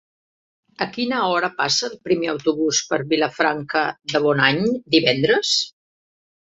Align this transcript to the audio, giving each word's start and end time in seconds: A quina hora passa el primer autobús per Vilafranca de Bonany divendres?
A 0.85 0.87
quina 0.95 1.19
hora 1.31 1.49
passa 1.59 1.85
el 1.89 1.99
primer 2.09 2.31
autobús 2.35 2.81
per 2.89 3.01
Vilafranca 3.13 3.87
de 4.15 4.25
Bonany 4.29 4.63
divendres? 4.99 5.59